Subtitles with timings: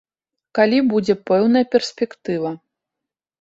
[0.59, 2.55] Калі будзе пэўная перспектыва.